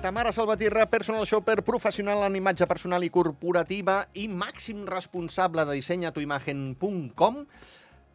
Tamara 0.00 0.32
Salvatierra, 0.32 0.88
personal 0.88 1.26
shopper 1.26 1.60
professional 1.62 2.22
en 2.24 2.36
imatge 2.38 2.64
personal 2.64 3.04
i 3.04 3.10
corporativa 3.12 3.98
i 4.16 4.26
màxim 4.32 4.86
responsable 4.88 5.66
de 5.68 5.74
disseny 5.76 6.06
a 6.08 6.12
tuimagen.com. 6.16 7.40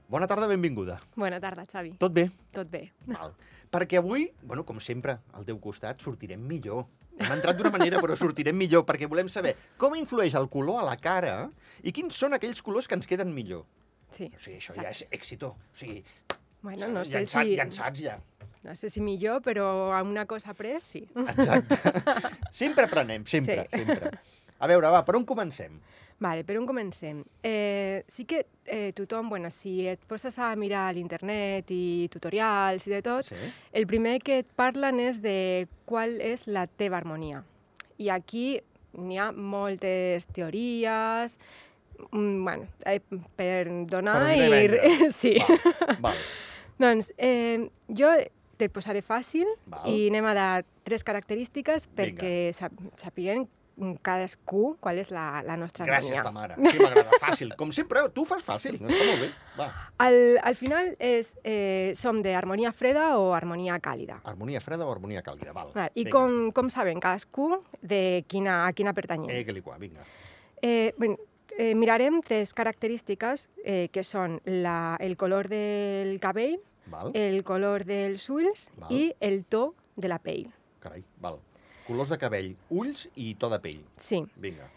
Bona 0.10 0.26
tarda, 0.30 0.48
benvinguda. 0.50 0.98
Bona 1.16 1.38
tarda, 1.42 1.68
Xavi. 1.70 1.94
Tot 2.02 2.14
bé? 2.16 2.26
Tot 2.56 2.72
bé. 2.74 2.88
Val. 3.06 3.36
Perquè 3.70 4.00
avui, 4.02 4.26
bueno, 4.42 4.66
com 4.66 4.80
sempre, 4.82 5.20
al 5.38 5.46
teu 5.46 5.60
costat 5.62 6.02
sortirem 6.02 6.42
millor. 6.42 6.88
Hem 7.20 7.36
entrat 7.38 7.60
d'una 7.60 7.72
manera, 7.78 8.02
però 8.02 8.18
sortirem 8.18 8.58
millor, 8.58 8.82
perquè 8.90 9.06
volem 9.10 9.30
saber 9.30 9.54
com 9.78 9.94
influeix 9.96 10.34
el 10.42 10.50
color 10.50 10.82
a 10.82 10.88
la 10.90 10.98
cara 10.98 11.36
i 11.86 11.94
quins 11.94 12.18
són 12.18 12.34
aquells 12.34 12.66
colors 12.66 12.90
que 12.90 12.98
ens 12.98 13.06
queden 13.06 13.30
millor. 13.34 13.62
Sí. 14.18 14.32
O 14.34 14.42
sigui, 14.42 14.58
això 14.58 14.74
ja 14.80 14.90
és 14.90 15.06
èxito. 15.14 15.54
O 15.54 15.78
sigui, 15.78 16.02
Bueno, 16.66 16.88
no 16.90 17.04
sé 17.06 17.20
llançat, 17.20 17.46
si... 17.46 17.56
llançats 17.60 18.00
ja. 18.02 18.16
No 18.66 18.74
sé 18.76 18.90
si 18.90 19.02
millor, 19.02 19.44
però 19.46 19.92
a 19.94 20.02
una 20.02 20.26
cosa 20.26 20.52
après, 20.56 20.80
sí. 20.82 21.04
Exacte. 21.16 21.78
sempre 22.52 22.86
aprenem, 22.90 23.26
sempre, 23.30 23.68
Sí. 23.72 23.78
sempre. 23.84 24.12
A 24.58 24.68
veure, 24.72 24.90
va, 24.90 25.04
per 25.06 25.16
on 25.20 25.26
comencem? 25.28 25.76
Vale, 26.18 26.46
per 26.48 26.56
on 26.58 26.66
comencem? 26.66 27.20
Eh, 27.44 28.04
sí 28.08 28.24
que 28.26 28.46
eh, 28.66 28.94
tothom, 28.96 29.28
bueno, 29.30 29.50
si 29.52 29.84
et 29.92 30.00
poses 30.08 30.38
a 30.40 30.54
mirar 30.56 30.88
a 30.90 30.94
l'internet 30.96 31.70
i 31.76 32.08
tutorials 32.10 32.88
i 32.88 32.94
de 32.96 33.02
tot, 33.06 33.28
Sí? 33.28 33.36
el 33.76 33.86
primer 33.86 34.22
que 34.24 34.40
et 34.42 34.48
parlen 34.56 35.00
és 35.04 35.20
de 35.22 35.68
qual 35.86 36.18
és 36.24 36.48
la 36.48 36.66
teva 36.68 36.98
harmonia. 36.98 37.44
I 38.00 38.10
aquí 38.16 38.62
n'hi 38.96 39.20
ha 39.20 39.30
moltes 39.34 40.26
teories, 40.32 41.38
mm, 42.12 42.44
bueno, 42.48 42.66
eh, 42.86 43.02
per 43.36 43.68
donar 43.92 44.22
Per 44.24 44.80
i 44.80 45.12
sí. 45.22 45.36
Val, 45.38 46.00
val. 46.00 46.16
Doncs 46.80 47.12
eh, 47.18 47.70
jo 47.92 48.10
te'l 48.58 48.72
posaré 48.72 49.02
fàcil 49.06 49.48
Val. 49.66 49.86
i 49.92 50.08
anem 50.10 50.26
a 50.26 50.34
dar 50.38 50.66
tres 50.84 51.04
característiques 51.04 51.88
perquè 51.96 52.52
sap, 52.56 52.72
sapiguem 53.02 53.48
cadascú 54.06 54.78
qual 54.80 55.00
és 55.02 55.10
la, 55.12 55.42
la 55.44 55.58
nostra 55.60 55.84
Gràcies, 55.84 56.16
harmonia. 56.16 56.56
Tamara. 56.56 56.56
Sí, 56.72 56.80
m'agrada. 56.80 57.18
Fàcil. 57.26 57.50
Com 57.60 57.74
sempre, 57.76 58.06
tu 58.16 58.24
fas 58.24 58.44
fàcil. 58.48 58.78
Està 58.80 58.88
molt 59.10 59.20
bé. 59.26 59.30
Va. 59.58 59.68
Al, 60.06 60.16
al 60.48 60.56
final 60.56 60.94
és, 61.04 61.34
eh, 61.44 61.92
som 62.00 62.22
d'harmonia 62.24 62.72
freda 62.72 63.18
o 63.20 63.34
harmonia 63.36 63.76
càlida. 63.84 64.22
Harmonia 64.24 64.62
freda 64.64 64.88
o 64.88 64.92
harmonia 64.94 65.22
càlida. 65.26 65.52
Val. 65.52 65.74
Val, 65.76 65.92
I 65.94 66.06
Vinga. 66.06 66.14
com, 66.16 66.38
com 66.56 66.70
saben 66.72 67.04
cadascú 67.04 67.50
de 67.82 68.24
quina, 68.32 68.62
a 68.66 68.72
quina 68.72 68.94
pertanyem. 68.96 69.30
Eh, 69.36 69.44
que 69.44 69.52
li 69.52 69.62
qua, 69.66 69.76
vinga. 69.82 70.08
Eh, 70.62 70.94
bueno, 70.98 71.18
eh, 71.58 71.74
mirarem 71.76 72.22
tres 72.24 72.54
característiques 72.56 73.50
eh, 73.66 73.90
que 73.92 74.04
són 74.08 74.40
la, 74.46 74.96
el 75.04 75.18
color 75.20 75.50
del 75.52 76.16
cabell, 76.24 76.62
Val. 76.88 77.12
el 77.14 77.44
color 77.44 77.86
dels 77.86 78.30
ulls 78.30 78.70
Val. 78.78 78.92
i 78.92 79.14
el 79.20 79.44
to 79.46 79.74
de 79.96 80.08
la 80.12 80.20
pell. 80.20 80.48
Carai, 80.80 81.04
val. 81.22 81.40
Colors 81.88 82.10
de 82.10 82.18
cabell, 82.18 82.56
ulls 82.70 83.08
i 83.16 83.36
to 83.36 83.50
de 83.50 83.60
pell. 83.60 83.82
Sí. 83.98 84.24
Vinga. 84.36 84.70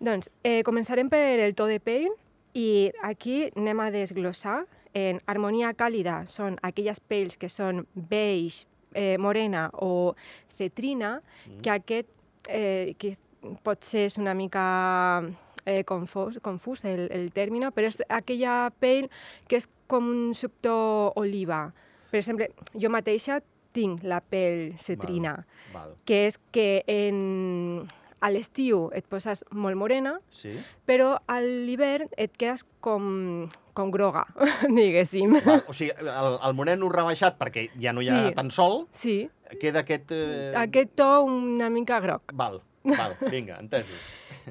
Doncs 0.00 0.28
eh, 0.44 0.62
començarem 0.64 1.08
per 1.08 1.38
el 1.40 1.54
to 1.54 1.66
de 1.66 1.78
pell 1.80 2.08
i 2.54 2.90
aquí 3.02 3.50
anem 3.56 3.80
a 3.80 3.90
desglossar. 3.90 4.64
En 4.96 5.18
harmonia 5.28 5.74
càlida 5.76 6.22
són 6.32 6.56
aquelles 6.64 7.00
pells 7.00 7.36
que 7.36 7.50
són 7.52 7.86
beige, 7.94 8.64
eh, 8.94 9.18
morena 9.18 9.68
o 9.74 10.14
cetrina, 10.56 11.20
Mm. 11.46 11.60
que 11.60 11.70
aquest 11.70 12.08
eh, 12.48 12.94
que 12.98 13.16
potser 13.62 14.06
és 14.06 14.16
una 14.18 14.32
mica 14.34 15.22
eh, 15.66 15.84
confús, 15.84 16.38
confús 16.40 16.84
el, 16.84 17.08
el 17.10 17.30
terme, 17.32 17.70
però 17.74 17.86
és 17.90 17.98
aquella 18.08 18.70
pell 18.80 19.10
que 19.48 19.56
és 19.58 19.68
com 19.86 20.08
un 20.08 20.34
sector 20.34 21.12
oliva. 21.16 21.72
Per 22.10 22.18
exemple, 22.20 22.50
jo 22.74 22.90
mateixa 22.90 23.40
tinc 23.76 24.02
la 24.08 24.22
pell 24.24 24.72
cetrina, 24.80 25.34
Val. 25.74 25.94
que 26.08 26.26
és 26.30 26.38
que 26.54 26.82
en, 26.88 27.84
a 28.24 28.30
l'estiu 28.32 28.86
et 28.96 29.04
poses 29.04 29.42
molt 29.52 29.76
morena, 29.76 30.14
Sí? 30.32 30.54
però 30.88 31.18
a 31.28 31.40
l'hivern 31.42 32.08
et 32.16 32.32
quedes 32.40 32.64
com, 32.80 33.50
com 33.76 33.90
groga, 33.92 34.24
diguéssim. 34.70 35.36
Val. 35.44 35.60
O 35.68 35.74
sigui, 35.76 35.92
el, 36.00 36.38
el 36.40 36.54
moreno 36.56 36.88
rebaixat, 36.88 37.36
perquè 37.38 37.68
ja 37.76 37.92
no 37.92 38.00
hi 38.00 38.08
ha 38.08 38.22
Sí. 38.30 38.34
tant 38.38 38.50
sol, 38.50 38.86
Sí, 38.90 39.18
queda 39.60 39.84
aquest... 39.84 40.10
Eh... 40.16 40.54
aquest 40.56 40.96
to 40.96 41.10
una 41.28 41.68
mica 41.68 42.00
groc. 42.00 42.32
Val, 42.32 42.62
val, 42.86 43.18
vinga, 43.30 43.58
entesos. 43.60 44.00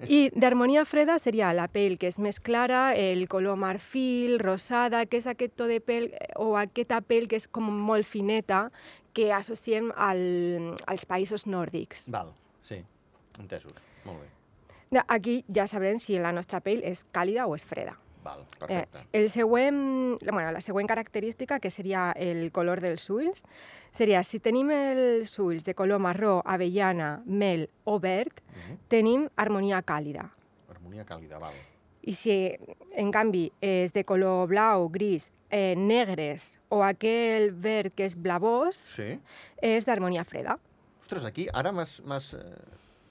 I 0.04 0.30
d'harmonia 0.36 0.84
freda 0.86 1.16
seria 1.24 1.54
la 1.56 1.70
pell 1.72 1.96
que 2.00 2.10
és 2.12 2.18
més 2.20 2.42
clara, 2.44 2.90
el 3.00 3.26
color 3.32 3.56
marfil, 3.60 4.38
rosada, 4.42 5.06
que 5.08 5.22
és 5.22 5.28
aquest 5.32 5.56
to 5.56 5.70
de 5.72 5.80
pell 5.80 6.10
eh, 6.12 6.32
o 6.42 6.56
aquesta 6.60 7.00
pell 7.02 7.30
que 7.32 7.40
és 7.40 7.48
com 7.48 7.70
molt 7.72 8.08
fineta 8.08 8.66
que 9.16 9.32
associem 9.32 9.92
al, 9.96 10.76
als 10.86 11.08
països 11.08 11.48
nòrdics. 11.48 12.10
Val, 12.12 12.34
sí, 12.68 12.82
entesos. 13.40 13.86
Molt 14.06 14.26
bé. 14.26 14.32
Aquí 15.08 15.44
ja 15.52 15.66
sabrem 15.68 16.00
si 16.00 16.20
la 16.20 16.36
nostra 16.36 16.62
pell 16.64 16.84
és 16.84 17.06
càlida 17.16 17.48
o 17.48 17.56
és 17.56 17.64
freda. 17.68 17.96
Val, 18.26 18.42
perfecte. 18.60 18.98
Eh, 19.14 19.22
el 19.22 19.30
següent, 19.30 20.18
bueno, 20.26 20.52
la 20.52 20.62
següent 20.62 20.88
característica, 20.90 21.60
que 21.62 21.70
seria 21.72 22.10
el 22.18 22.52
color 22.52 22.82
dels 22.82 23.06
ulls, 23.14 23.44
seria 23.94 24.24
si 24.26 24.40
tenim 24.42 24.72
els 24.74 25.38
ulls 25.40 25.64
de 25.68 25.76
color 25.78 26.02
marró, 26.02 26.40
avellana, 26.44 27.22
mel 27.26 27.70
o 27.86 28.00
verd, 28.02 28.42
Mhm. 28.56 28.78
tenim 28.90 29.28
harmonia 29.38 29.84
càlida. 29.86 30.32
Harmonia 30.70 31.06
càlida, 31.06 31.40
val. 31.40 31.54
I 32.02 32.14
si, 32.14 32.34
en 32.96 33.12
canvi, 33.12 33.52
és 33.62 33.94
de 33.94 34.04
color 34.04 34.48
blau, 34.48 34.90
gris, 34.90 35.32
eh, 35.50 35.76
negres 35.78 36.60
o 36.70 36.84
aquell 36.84 37.52
verd 37.52 37.94
que 37.96 38.06
és 38.06 38.16
blavós, 38.16 38.76
Sí? 38.96 39.20
és 39.62 39.86
d'harmonia 39.86 40.24
freda. 40.26 40.58
Ostres, 41.02 41.24
aquí 41.26 41.48
ara 41.54 41.72
m'has... 41.72 42.02
m'has, 42.04 42.34
Eh... 42.34 42.40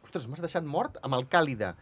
Ostres, 0.02 0.26
m'has 0.28 0.40
deixat 0.40 0.64
mort 0.64 0.98
amb 1.02 1.14
el 1.14 1.26
càlida. 1.28 1.76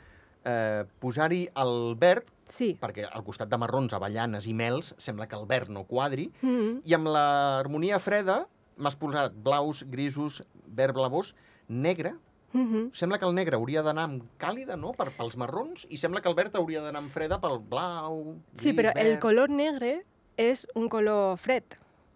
Eh, 0.44 0.84
Posar-hi 1.00 1.48
el 1.56 1.96
verd, 1.98 2.24
Sí. 2.52 2.74
perquè 2.80 3.06
al 3.08 3.24
costat 3.24 3.48
de 3.48 3.56
marrons, 3.56 3.94
avellanes 3.96 4.46
i 4.46 4.52
mels, 4.52 4.92
sembla 5.00 5.26
que 5.28 5.36
el 5.38 5.46
verd 5.48 5.70
no 5.72 5.84
quadri, 5.88 6.30
Mm 6.42 6.50
-hmm. 6.58 6.80
i 6.84 6.94
amb 6.94 7.06
l'harmonia 7.08 7.98
freda 7.98 8.46
m'has 8.76 8.96
posat 8.96 9.32
blaus, 9.34 9.84
grisos, 9.88 10.42
verd 10.66 10.94
blavós, 10.94 11.34
negre. 11.68 12.14
Mm 12.52 12.66
-hmm. 12.68 12.90
Sembla 12.92 13.18
que 13.18 13.24
el 13.24 13.34
negre 13.34 13.56
hauria 13.56 13.82
d'anar 13.82 14.04
amb 14.04 14.22
càlida, 14.38 14.76
no?, 14.76 14.92
per, 14.92 15.10
pels 15.16 15.36
marrons, 15.36 15.86
i 15.88 15.96
sembla 15.96 16.20
que 16.20 16.28
el 16.28 16.34
verd 16.34 16.54
hauria 16.56 16.82
d'anar 16.82 16.98
amb 17.00 17.10
freda 17.10 17.40
pel 17.40 17.58
blau, 17.58 18.36
gris, 18.52 18.62
Sí, 18.62 18.72
però 18.74 18.92
el 18.94 19.08
verd... 19.12 19.20
color 19.20 19.48
negre 19.50 20.04
és 20.36 20.66
un 20.74 20.88
color 20.88 21.38
fred. 21.38 21.64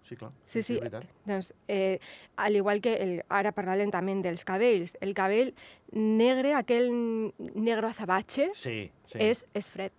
Sí, 0.03 0.15
clar. 0.17 0.31
Sí, 0.45 0.63
sí. 0.63 0.75
veritat. 0.75 1.05
Doncs, 1.25 1.55
eh, 1.67 1.99
al 2.37 2.55
igual 2.55 2.81
que 2.81 2.95
el, 2.95 3.23
ara 3.29 3.53
parlàvem 3.53 3.91
també 3.91 4.15
dels 4.23 4.45
cabells, 4.45 4.97
el 5.01 5.15
cabell 5.15 5.55
negre, 5.93 6.55
aquell 6.55 7.33
negre 7.55 7.87
azabache, 7.89 8.51
Sí, 8.55 8.91
sí. 9.07 9.19
és, 9.19 9.47
és 9.55 9.69
fred. 9.69 9.93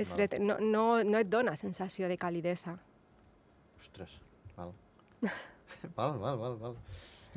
És 0.00 0.10
Val. 0.10 0.16
fred, 0.16 0.38
no, 0.40 0.56
no, 0.60 0.84
no 1.04 1.18
et 1.20 1.28
dona 1.28 1.52
sensació 1.60 2.08
de 2.08 2.16
calidesa. 2.20 2.76
Ostres, 3.80 4.18
val. 4.56 4.72
val, 5.98 6.16
val, 6.18 6.38
val, 6.40 6.56
val. 6.60 6.76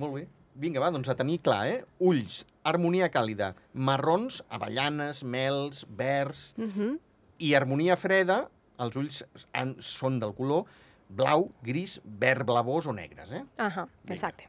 Molt 0.02 0.16
bé. 0.18 0.24
Vinga, 0.64 0.80
va, 0.84 0.92
doncs 0.94 1.10
a 1.10 1.16
tenir 1.18 1.40
clar, 1.42 1.64
eh? 1.68 1.80
Ulls, 2.06 2.44
harmonia 2.70 3.08
càlida, 3.14 3.52
marrons, 3.74 4.44
avellanes, 4.54 5.24
mels, 5.26 5.84
verds, 5.90 6.54
Uh 6.58 6.70
-huh. 6.70 6.92
i 7.40 7.54
harmonia 7.58 7.98
freda, 7.98 8.50
els 8.80 8.96
ulls 8.96 9.24
han, 9.54 9.76
són 9.82 10.20
del 10.20 10.34
color 10.38 10.66
blau, 11.10 11.50
gris, 11.64 12.00
verd 12.06 12.46
blavós 12.46 12.88
o 12.88 12.94
negres, 12.94 13.32
eh? 13.32 13.44
Ahà, 13.58 13.88
Vinga. 14.04 14.14
exacte. 14.14 14.48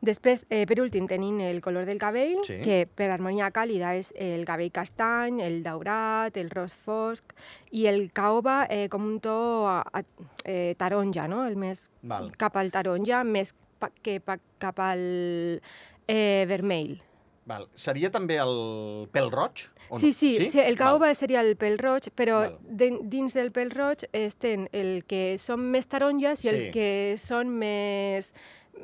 Després, 0.00 0.44
eh, 0.48 0.64
per 0.64 0.80
últim, 0.80 1.08
tenim 1.10 1.40
el 1.40 1.60
color 1.60 1.84
del 1.84 1.98
cabell, 1.98 2.36
Sí. 2.46 2.60
que 2.62 2.86
per 2.86 3.10
harmonia 3.10 3.50
càlida 3.50 3.96
és 3.98 4.12
el 4.16 4.44
cabell 4.44 4.70
castany, 4.70 5.40
el 5.42 5.62
daurat, 5.64 6.36
el 6.36 6.50
ros 6.50 6.72
fosc, 6.72 7.32
i 7.72 7.86
el 7.86 8.12
caoba 8.12 8.66
eh, 8.70 8.88
com 8.88 9.04
un 9.04 9.18
to 9.20 9.66
a, 9.66 9.82
a, 9.92 10.04
eh, 10.44 10.74
taronja, 10.78 11.26
no? 11.26 11.44
El 11.46 11.56
més 11.56 11.90
Val. 12.02 12.30
cap 12.36 12.56
al 12.56 12.70
taronja, 12.70 13.24
més 13.24 13.54
pa, 13.80 13.90
que 14.02 14.20
pa, 14.20 14.38
cap 14.58 14.78
al 14.78 15.60
eh, 16.06 16.44
vermell. 16.46 17.00
Val. 17.48 17.66
Seria 17.74 18.10
també 18.12 18.36
el 18.36 19.08
pèl 19.10 19.30
roig? 19.32 19.64
O 19.88 19.98
Sí, 19.98 20.08
no? 20.08 20.12
sí, 20.12 20.48
sí, 20.50 20.60
el 20.60 20.76
caoba 20.76 21.14
seria 21.14 21.40
el 21.40 21.56
pèl 21.56 21.78
roig, 21.80 22.10
però 22.14 22.40
Val. 22.44 22.58
de, 22.62 22.90
dins 23.08 23.32
del 23.34 23.50
pèl 23.52 23.70
roig 23.72 24.04
estem 24.12 24.66
el 24.70 25.02
que 25.08 25.38
són 25.38 25.60
més 25.72 25.86
taronges 25.88 26.44
i 26.44 26.48
Sí. 26.48 26.54
el 26.54 26.70
que 26.72 27.14
són 27.16 27.48
més, 27.48 28.34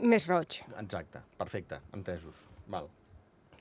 més 0.02 0.26
roig. 0.28 0.62
Exacte, 0.80 1.20
perfecte, 1.38 1.80
entesos. 1.92 2.36
Val. 2.66 2.88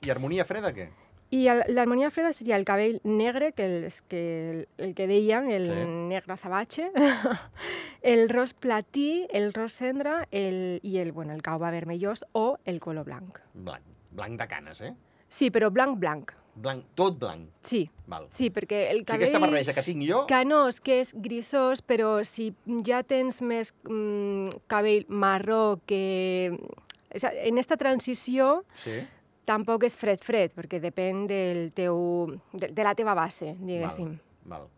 I 0.04 0.10
harmonia 0.10 0.44
freda 0.44 0.72
què? 0.74 0.88
I 1.34 1.46
el- 1.48 1.64
l'harmonia 1.74 2.10
freda 2.14 2.32
seria 2.32 2.54
el 2.56 2.64
cabell 2.64 3.00
negre, 3.02 3.52
que, 3.52 3.64
és 3.86 4.02
que 4.02 4.20
el, 4.50 4.68
el 4.78 4.94
que 4.94 5.06
deien, 5.08 5.50
el 5.50 5.66
Sí. 5.66 5.84
negre 6.12 6.32
azabache, 6.34 6.90
el 8.02 8.28
ros 8.28 8.54
platí, 8.54 9.26
el 9.30 9.52
ros 9.52 9.72
cendra 9.72 10.28
el, 10.30 10.80
i 10.82 10.98
el, 10.98 11.12
bueno, 11.12 11.32
el 11.32 11.42
caoba 11.42 11.70
vermellós 11.70 12.24
o 12.32 12.58
el 12.64 12.80
color 12.80 13.04
blanc. 13.04 13.38
Blanc. 13.54 13.82
Blanc 14.14 14.38
de 14.38 14.46
canes, 14.46 14.80
eh? 14.80 14.94
Sí, 15.28 15.50
però 15.50 15.70
blanc, 15.72 15.98
blanc. 15.98 16.30
Blanc, 16.56 16.84
tot 16.94 17.16
blanc. 17.18 17.48
Sí, 17.66 17.90
Val. 18.06 18.28
sí, 18.30 18.50
perquè 18.50 18.84
el 18.92 18.98
O 18.98 18.98
sigui, 19.00 19.04
cabell... 19.08 19.22
aquesta 19.24 19.40
barreja 19.42 19.74
que 19.74 19.82
tinc 19.82 20.04
jo... 20.06 20.20
Canós, 20.30 20.78
que 20.80 21.00
és 21.02 21.10
grisós, 21.18 21.82
però 21.82 22.22
si 22.24 22.52
ja 22.86 23.02
tens 23.02 23.40
més 23.42 23.72
mm, 23.88 24.60
cabell 24.70 25.04
marró 25.08 25.80
que 25.86 26.52
O 27.14 27.18
en 27.46 27.58
esta 27.58 27.76
transició 27.76 28.64
Sí? 28.84 29.00
tampoc 29.44 29.84
és 29.84 29.94
fred-fred, 29.96 30.54
perquè 30.56 30.80
depèn 30.80 31.26
del 31.28 31.66
teu, 31.76 31.98
de, 32.52 32.70
de 32.72 32.82
la 32.86 32.94
teva 32.94 33.14
base, 33.14 33.52
diguéssim. 33.60 34.14
Val. 34.48 34.68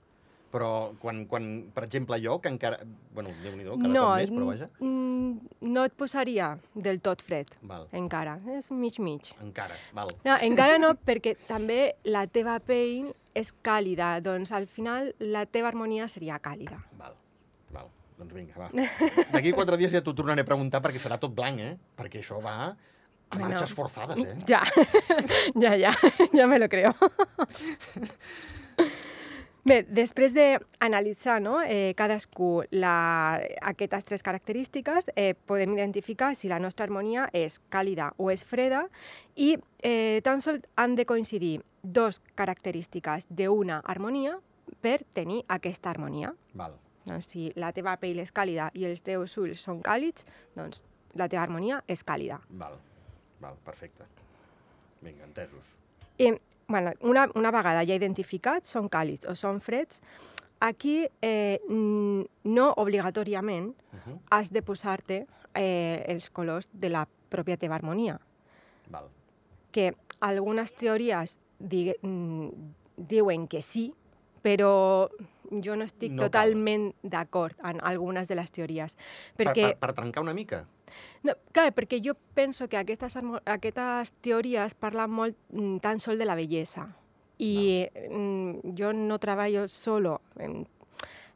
Però 0.55 0.93
quan, 1.03 1.25
quan, 1.27 1.47
per 1.75 1.83
exemple, 1.85 2.17
jo, 2.23 2.37
que 2.41 2.49
encara... 2.49 2.79
Bueno, 3.13 3.33
Déu-n'hi-do, 3.43 3.75
cada 3.81 3.91
no, 3.93 4.05
cop 4.07 4.21
més, 4.21 4.31
però 4.31 4.47
vaja. 4.47 4.69
no 5.75 5.85
et 5.89 5.95
posaria 5.99 6.53
del 6.75 7.01
tot 7.05 7.23
fred, 7.27 7.51
Val. 7.67 7.89
encara. 7.93 8.37
És 8.55 8.71
mig-mig. 8.71 9.33
Encara, 9.43 9.75
val. 9.97 10.13
No, 10.25 10.37
encara 10.47 10.79
no, 10.79 10.95
perquè 10.95 11.35
també 11.49 11.97
la 12.09 12.27
teva 12.31 12.57
pell 12.63 13.11
és 13.37 13.51
càlida, 13.67 14.15
doncs 14.25 14.53
al 14.57 14.67
final 14.71 15.11
la 15.21 15.45
teva 15.51 15.69
harmonia 15.73 16.07
seria 16.09 16.39
càlida. 16.41 16.79
Val, 16.97 17.17
val. 17.75 17.91
Doncs 18.17 18.33
vinga, 18.33 18.55
va. 18.57 18.71
D'aquí 19.35 19.53
quatre 19.53 19.77
dies 19.77 19.93
ja 19.93 20.01
t'ho 20.01 20.15
tornaré 20.17 20.41
a 20.47 20.49
preguntar 20.49 20.81
perquè 20.81 21.03
serà 21.03 21.19
tot 21.21 21.35
blanc, 21.37 21.61
eh? 21.61 21.75
Perquè 21.99 22.23
això 22.23 22.39
va 22.41 22.55
a 22.71 22.75
Bueno. 23.35 23.49
marxes 23.51 23.73
forçades, 23.75 24.21
eh? 24.23 24.37
Ja, 24.47 24.63
ja, 25.65 25.75
ja, 25.77 25.91
ja 26.33 26.47
me 26.47 26.61
lo 26.63 26.69
creo. 26.71 26.95
Bé, 29.67 29.81
després 29.91 30.31
d'analitzar 30.31 31.41
no, 31.43 31.57
eh, 31.59 31.93
cadascú 31.99 32.63
la, 32.71 33.41
aquestes 33.67 34.07
tres 34.07 34.23
característiques, 34.23 35.11
eh, 35.17 35.35
podem 35.35 35.75
identificar 35.75 36.37
si 36.39 36.47
la 36.47 36.61
nostra 36.63 36.87
harmonia 36.87 37.27
és 37.35 37.59
càlida 37.69 38.13
o 38.17 38.31
és 38.31 38.45
freda 38.47 38.85
i 39.35 39.57
eh, 39.83 40.23
tan 40.23 40.41
sols 40.41 40.63
han 40.77 40.95
de 40.95 41.05
coincidir 41.05 41.65
dos 41.83 42.23
característiques 42.39 43.27
d'una 43.29 43.81
harmonia 43.83 44.39
per 44.81 45.01
tenir 45.13 45.43
aquesta 45.49 45.91
harmonia. 45.91 46.31
Val, 46.55 46.79
Doncs 47.07 47.29
si 47.31 47.53
la 47.55 47.71
teva 47.75 47.95
pell 48.03 48.19
és 48.19 48.33
càlida 48.35 48.71
i 48.75 48.87
els 48.89 49.03
teus 49.07 49.37
ulls 49.39 49.63
són 49.63 49.83
càlids, 49.83 50.27
doncs 50.55 50.83
la 51.15 51.29
teva 51.31 51.43
harmonia 51.43 51.83
és 51.89 52.03
càlida. 52.05 52.41
val, 52.51 52.79
val, 53.41 53.59
perfecte. 53.65 54.07
Vinga, 55.03 55.25
entesos. 55.25 55.77
I, 56.19 56.33
bueno, 56.69 56.93
una, 57.01 57.29
una 57.35 57.51
vegada 57.51 57.85
ja 57.87 57.95
identificats, 57.95 58.71
són 58.71 58.89
càlids 58.91 59.27
o 59.29 59.35
són 59.35 59.61
freds, 59.61 60.01
aquí 60.61 61.07
eh, 61.23 61.61
no 61.69 62.73
obligatòriament 62.77 63.75
Uh 63.97 63.99
-huh. 64.13 64.19
has 64.31 64.51
de 64.53 64.63
posar-te 64.63 65.27
eh, 65.55 66.05
els 66.09 66.29
colors 66.31 66.69
de 66.73 66.89
la 66.91 67.07
pròpia 67.31 67.57
teva 67.57 67.75
harmonia. 67.75 68.21
Val, 68.91 69.09
Que 69.71 69.95
algunes 70.21 70.73
teories 70.73 71.39
digue, 71.59 71.97
mm, 72.03 72.49
diuen 72.97 73.47
que 73.49 73.63
sí, 73.63 73.95
però 74.43 75.09
jo 75.51 75.77
no 75.77 75.85
estic 75.85 76.13
No 76.13 76.23
totalment 76.25 76.95
d'acord 77.03 77.55
en 77.65 77.81
algunes 77.83 78.29
de 78.29 78.35
les 78.35 78.51
teories. 78.51 78.97
per, 79.37 79.47
Perquè 79.47 79.63
per, 79.63 79.79
per 79.79 79.93
trencar 79.95 80.23
una 80.23 80.35
mica. 80.35 80.67
No, 81.27 81.35
clar, 81.53 81.73
perquè 81.75 81.99
jo 82.05 82.15
penso 82.35 82.69
que 82.69 82.79
aquestes, 82.79 83.19
aquestes 83.45 84.13
teories 84.23 84.77
parlen 84.79 85.11
molt 85.11 85.37
mm, 85.51 85.81
tan 85.83 86.01
sol 86.01 86.19
de 86.19 86.29
la 86.29 86.37
bellesa. 86.39 86.87
I 87.39 87.87
mm, 88.09 88.77
jo 88.79 88.93
no 88.97 89.19
treballo 89.21 89.67
solo 89.69 90.21
en, 90.39 90.63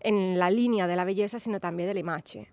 en 0.00 0.38
la 0.38 0.50
línia 0.50 0.86
de 0.86 0.96
la 0.96 1.04
bellesa, 1.04 1.38
sinó 1.38 1.60
també 1.60 1.86
de 1.86 1.94
la 1.94 2.04
imatge. 2.04 2.46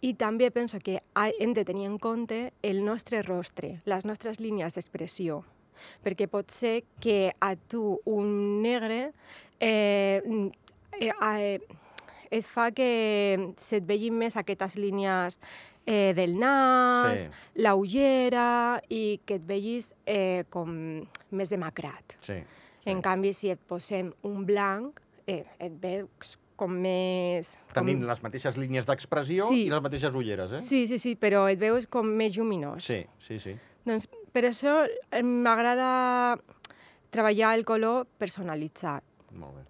I 0.00 0.14
també 0.16 0.48
penso 0.50 0.78
que 0.80 1.02
hem 1.14 1.52
de 1.52 1.64
tenir 1.68 1.84
en 1.86 1.98
compte 1.98 2.54
el 2.62 2.84
nostre 2.84 3.20
rostre, 3.22 3.82
les 3.84 4.06
nostres 4.08 4.40
línies 4.40 4.72
d'expressió, 4.72 5.42
perquè 6.00 6.26
pot 6.28 6.48
ser 6.50 6.84
que 7.00 7.34
a 7.36 7.52
tu 7.56 8.00
un 8.08 8.62
negre 8.64 9.12
eh, 9.60 10.22
mm, 10.24 10.48
eh, 11.00 11.12
eh, 11.12 11.60
et 12.30 12.46
fa 12.46 12.70
que 12.70 13.52
se't 13.58 13.86
vegin 13.88 14.16
més 14.16 14.36
aquestes 14.38 14.76
línies 14.78 15.40
eh, 15.86 16.12
del 16.14 16.36
nas, 16.38 17.26
Sí. 17.26 17.30
la 17.62 17.74
ullera 17.74 18.80
i 18.88 19.20
que 19.24 19.34
et 19.40 19.46
vegis 19.46 19.92
eh, 20.06 20.44
com 20.50 20.70
més 21.30 21.50
demacrat. 21.50 22.16
Sí. 22.22 22.38
En 22.86 23.00
canvi, 23.02 23.32
si 23.36 23.50
et 23.50 23.58
posem 23.60 24.12
un 24.24 24.44
blanc, 24.46 25.00
eh, 25.26 25.44
et 25.58 25.72
veus 25.80 26.36
com 26.56 26.70
més... 26.76 27.54
Com... 27.74 27.86
Tenint 27.86 28.04
les 28.06 28.22
mateixes 28.22 28.56
línies 28.60 28.86
d'expressió 28.86 29.46
Sí. 29.48 29.66
i 29.66 29.70
les 29.70 29.80
mateixes 29.82 30.14
ulleres, 30.14 30.52
eh? 30.52 30.58
Sí, 30.58 30.86
sí, 30.86 30.98
sí, 30.98 31.14
però 31.16 31.46
et 31.50 31.58
veus 31.58 31.86
com 31.86 32.06
més 32.06 32.36
lluminós. 32.36 32.84
Sí, 32.84 33.04
sí, 33.26 33.38
sí. 33.40 33.56
Doncs 33.86 34.08
per 34.32 34.44
això 34.50 34.82
eh, 34.86 35.22
m'agrada 35.22 36.38
treballar 37.10 37.54
el 37.56 37.64
color 37.64 38.06
personalitzat. 38.18 39.02
Molt 39.32 39.56
bé. 39.56 39.64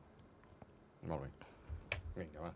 Molt 1.08 1.22
bé. 1.22 1.98
Vinga, 2.16 2.40
va. 2.42 2.50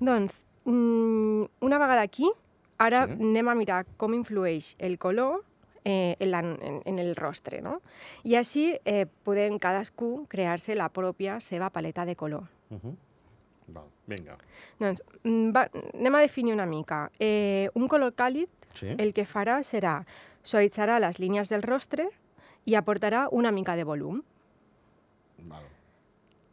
Doncs, 0.00 0.46
mm, 0.64 1.44
una 1.60 1.78
vegada 1.78 2.02
aquí, 2.02 2.30
ara 2.78 3.06
Sí. 3.06 3.12
anem 3.12 3.48
a 3.48 3.54
mirar 3.54 3.84
com 3.96 4.14
influeix 4.14 4.74
el 4.78 4.98
color 4.98 5.44
eh, 5.84 6.16
en, 6.18 6.30
la, 6.30 6.38
en, 6.40 6.82
en 6.84 6.98
el 6.98 7.14
rostre, 7.16 7.60
no? 7.60 7.80
I 8.24 8.36
així 8.36 8.78
eh, 8.84 9.06
podem 9.24 9.58
cadascú 9.58 10.26
crear-se 10.28 10.74
la 10.74 10.88
pròpia 10.88 11.40
seva 11.40 11.68
paleta 11.70 12.04
de 12.06 12.16
color. 12.16 12.44
Uh 12.70 12.78
-huh. 12.78 12.94
Val, 13.68 13.86
vinga. 14.06 14.36
Doncs, 14.78 15.02
mm, 15.22 15.52
va, 15.54 15.68
anem 15.94 16.14
a 16.14 16.20
definir 16.20 16.52
una 16.54 16.66
mica. 16.66 17.10
Eh, 17.18 17.68
un 17.74 17.88
color 17.88 18.14
càlid 18.14 18.48
Sí? 18.72 18.94
el 18.98 19.12
que 19.14 19.24
farà 19.24 19.62
serà 19.62 20.04
suavitzarà 20.42 20.98
les 20.98 21.18
línies 21.18 21.48
del 21.48 21.62
rostre 21.62 22.08
i 22.64 22.74
aportarà 22.74 23.28
una 23.30 23.50
mica 23.52 23.76
de 23.76 23.84
volum. 23.84 24.22
Val. 25.38 25.62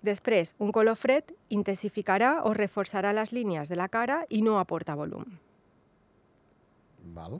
Després, 0.01 0.55
un 0.57 0.71
color 0.73 0.97
fred 0.97 1.29
intensificarà 1.53 2.41
o 2.49 2.55
reforçarà 2.57 3.13
les 3.13 3.31
línies 3.31 3.69
de 3.69 3.77
la 3.77 3.87
cara 3.87 4.23
i 4.29 4.41
no 4.41 4.57
aporta 4.57 4.95
volum. 4.97 5.25
Val. 7.13 7.39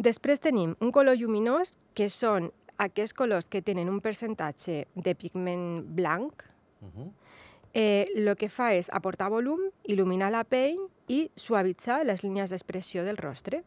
Després 0.00 0.40
tenim 0.40 0.72
un 0.80 0.92
color 0.92 1.18
lluminós, 1.20 1.74
que 1.92 2.08
són 2.08 2.48
aquests 2.80 3.12
colors 3.12 3.48
que 3.50 3.60
tenen 3.60 3.90
un 3.92 4.00
percentatge 4.00 4.86
de 4.94 5.14
pigment 5.14 5.84
blanc. 5.96 6.44
Uh 6.80 6.88
-huh. 6.88 7.10
Eh, 7.74 8.06
el 8.16 8.34
que 8.36 8.48
fa 8.48 8.72
és 8.74 8.88
aportar 8.90 9.30
volum, 9.30 9.60
il·luminar 9.84 10.30
la 10.30 10.44
pell 10.44 10.78
i 11.06 11.30
suavitzar 11.36 12.04
les 12.04 12.22
línies 12.22 12.50
d'expressió 12.50 13.04
del 13.04 13.16
rostre. 13.16 13.62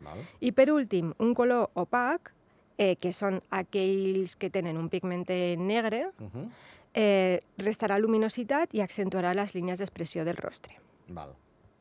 Val. 0.00 0.24
I 0.40 0.52
per 0.52 0.70
últim, 0.72 1.12
un 1.18 1.34
color 1.34 1.70
opac, 1.74 2.32
eh, 2.78 2.96
que 2.96 3.12
són 3.12 3.42
aquells 3.50 4.36
que 4.36 4.50
tenen 4.50 4.76
un 4.76 4.88
pigment 4.88 5.28
negre, 5.58 6.12
Uh 6.18 6.30
-huh. 6.32 6.50
Eh, 6.96 7.40
restarà 7.60 7.98
luminositat 8.00 8.72
i 8.74 8.80
accentuarà 8.80 9.34
les 9.36 9.52
línies 9.54 9.78
d'expressió 9.82 10.24
del 10.24 10.38
rostre. 10.40 10.78
Val. 11.08 11.34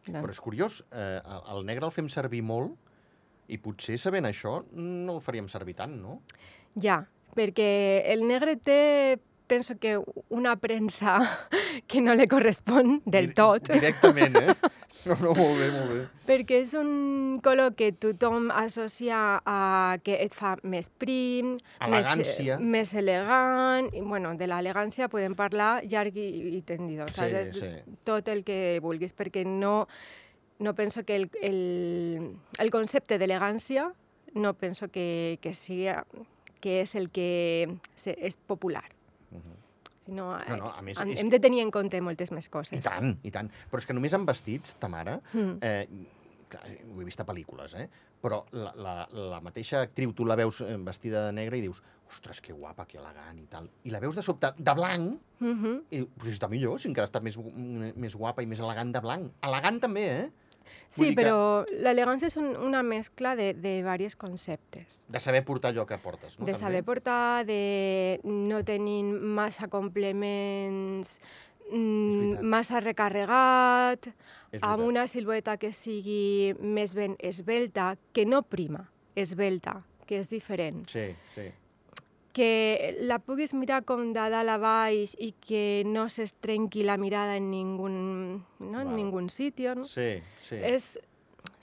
Doncs, 0.05 0.19
Però 0.21 0.29
és 0.35 0.41
curiós, 0.43 0.83
eh, 0.91 1.21
el- 1.53 1.65
negre 1.65 1.85
el 1.87 1.91
fem 1.95 2.09
servir 2.09 2.43
molt 2.43 2.75
i 3.47 3.57
potser 3.57 3.97
sabent 3.97 4.25
això 4.27 4.59
no 4.73 5.15
el 5.15 5.21
faríem 5.21 5.47
servir 5.49 5.73
tant, 5.75 5.95
no? 6.01 6.19
Ja, 6.75 6.99
perquè 7.35 8.03
el 8.11 8.27
negre 8.27 8.57
té, 8.57 9.17
penso 9.47 9.77
que 9.79 9.97
una 10.29 10.55
premsa 10.55 11.19
que 11.87 12.01
no 12.01 12.13
li 12.15 12.27
correspon 12.27 13.01
del 13.05 13.33
tot, 13.37 13.69
Directament, 13.71 14.35
eh? 14.41 14.55
No, 15.05 15.13
no, 15.21 15.35
molt 15.37 15.59
bé, 15.59 15.65
molt 15.69 15.89
bé. 15.93 15.97
perquè 16.25 16.57
és 16.63 16.71
un 16.79 17.37
color 17.45 17.75
que 17.77 17.91
tothom 17.93 18.47
associa 18.49 19.19
a 19.45 19.99
que 20.01 20.15
et 20.23 20.33
fa 20.33 20.55
més 20.65 20.87
prim, 20.89 21.51
Elegància. 21.85 22.55
més, 22.57 22.65
més 22.89 22.93
elegant, 22.97 23.91
i 23.93 24.01
bueno, 24.01 24.31
de 24.39 24.47
l'elegància 24.49 25.05
podem 25.13 25.35
parlar 25.37 25.83
llarg 25.85 26.17
i, 26.17 26.25
i 26.57 26.61
tendidor, 26.65 27.11
Sí, 27.13 27.21
saps? 27.21 27.59
sí. 27.61 27.69
tot 28.03 28.31
el 28.33 28.41
que 28.47 28.79
vulguis, 28.81 29.13
perquè 29.13 29.45
no, 29.45 29.85
no 30.57 30.73
penso 30.73 31.03
que 31.05 31.19
el, 31.21 31.29
el, 31.43 32.31
el 32.57 32.71
concepte 32.73 33.19
d'elegància 33.21 33.91
no 34.33 34.55
penso 34.57 34.89
que, 34.89 35.37
que 35.39 35.53
sigui 35.53 35.93
que 36.65 36.79
és 36.81 36.95
el 36.97 37.11
que 37.13 37.29
és 38.17 38.37
popular. 38.41 38.87
Uh 39.35 39.41
-huh. 39.41 39.61
Sinó, 40.05 40.25
No, 40.47 40.57
no, 40.57 40.67
a 40.69 40.81
més, 40.81 40.99
hem, 40.99 41.09
és- 41.09 41.19
hem 41.19 41.29
de 41.29 41.39
tenir 41.39 41.61
en 41.63 41.71
compte 41.71 41.99
moltes 42.01 42.31
més 42.31 42.47
coses. 42.49 42.77
I 42.77 42.81
tant, 42.81 43.17
i 43.23 43.31
tant. 43.31 43.49
Però 43.71 43.79
és 43.79 43.85
que 43.87 43.93
només 43.93 44.13
en 44.13 44.25
vestits, 44.25 44.75
ta 44.79 44.87
mare, 44.87 45.19
Mm. 45.33 45.57
eh, 45.61 45.87
clar, 46.47 46.63
ho 46.95 47.01
he 47.01 47.05
vist 47.05 47.19
a 47.19 47.25
pel·lícules, 47.25 47.73
eh? 47.75 47.89
però 48.21 48.43
la, 48.51 48.71
la, 48.75 49.07
la 49.11 49.39
mateixa 49.41 49.81
actriu, 49.81 50.13
tu 50.13 50.25
la 50.25 50.35
veus 50.35 50.61
eh, 50.61 50.77
vestida 50.77 51.25
de 51.25 51.31
negre 51.33 51.57
i 51.57 51.61
dius, 51.61 51.81
ostres, 52.07 52.39
que 52.41 52.53
guapa, 52.53 52.85
que 52.85 52.97
elegant 52.99 53.39
i 53.39 53.45
tal. 53.47 53.69
I 53.83 53.89
la 53.89 53.99
veus 53.99 54.15
de 54.15 54.21
sobte 54.21 54.51
de 54.57 54.73
blanc 54.73 55.19
Mm 55.39 55.63
-hmm. 55.63 55.81
i 55.89 55.95
dius, 55.97 56.09
però 56.17 56.23
si 56.25 56.31
està 56.39 56.49
millor, 56.49 56.79
si 56.79 56.87
encara 56.87 57.07
està 57.07 57.19
més, 57.21 57.37
més 57.95 58.15
guapa 58.15 58.41
i 58.43 58.45
més 58.45 58.59
elegant 58.59 58.91
de 58.93 58.99
blanc. 58.99 59.31
Elegant 59.41 59.79
també, 59.81 60.05
eh? 60.25 60.31
Sí, 60.89 61.09
que- 61.09 61.15
però 61.21 61.65
l'elegància 61.71 62.27
és 62.27 62.37
un, 62.37 62.55
una 62.57 62.81
mescla 62.83 63.35
de, 63.35 63.53
de 63.53 63.77
diversos 63.77 64.15
conceptes. 64.15 65.01
De 65.07 65.19
saber 65.19 65.43
portar 65.45 65.71
allò 65.73 65.85
que 65.85 65.97
portes, 65.97 66.37
no? 66.39 66.45
de 66.45 66.53
També? 66.53 66.59
saber 66.63 66.83
portar, 66.83 67.45
de 67.45 68.19
no 68.23 68.63
tenir 68.63 69.03
massa 69.05 69.67
complements, 69.67 71.19
mm, 71.71 72.41
massa 72.43 72.79
recarregat, 72.79 74.07
amb 74.61 74.83
una 74.85 75.07
silueta 75.07 75.57
que 75.57 75.73
sigui 75.73 76.53
més 76.59 76.93
ben 76.95 77.15
esbelta, 77.19 77.97
que 78.13 78.25
no 78.25 78.43
prima, 78.43 78.89
esbelta, 79.15 79.81
que 80.05 80.19
és 80.19 80.29
diferent. 80.29 80.85
Sí, 80.89 81.09
sí. 81.33 81.49
Que 82.35 82.97
la 83.07 83.21
puguis 83.23 83.53
mirar 83.55 83.85
com 83.87 84.09
de 84.11 84.23
dalt 84.33 84.51
a 84.51 84.57
baix 84.59 85.13
i 85.23 85.29
que 85.39 85.83
no 85.87 86.09
s'es 86.11 86.33
trenqui 86.43 86.83
la 86.83 86.97
mirada 86.99 87.37
en 87.39 87.45
ningun, 87.49 87.93
no? 88.59 88.81
en 88.81 88.91
ningun 88.97 89.29
sitio. 89.31 89.71
No? 89.79 89.85
Sí, 89.87 90.17
sí. 90.43 90.57
És, 90.59 90.97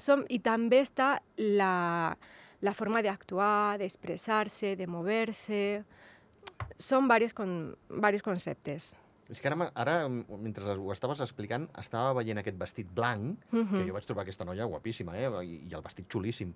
som, 0.01 0.25
I 0.33 0.39
també 0.41 0.81
està 0.81 1.19
la, 1.37 2.17
la 2.65 2.73
forma 2.75 3.03
d'actuar, 3.05 3.77
d'expressar-se, 3.83 4.75
de 4.81 4.87
mover-se... 4.89 5.61
Són 6.81 7.05
diversos, 7.05 7.35
con, 7.37 7.51
diversos 7.91 8.25
conceptes. 8.25 8.89
És 9.33 9.41
que 9.41 9.49
ara, 9.51 9.69
ara, 9.79 9.95
mentre 10.09 10.73
ho 10.79 10.89
estaves 10.95 11.21
explicant, 11.23 11.69
estava 11.79 12.15
veient 12.17 12.41
aquest 12.41 12.57
vestit 12.59 12.89
blanc, 12.97 13.37
que 13.51 13.61
Mhm. 13.61 13.85
jo 13.89 13.95
vaig 13.95 14.07
trobar 14.09 14.23
aquesta 14.25 14.45
noia 14.49 14.65
guapíssima, 14.65 15.15
eh? 15.19 15.29
I, 15.45 15.61
i 15.69 15.75
el 15.75 15.83
vestit 15.85 16.09
xulíssim. 16.09 16.53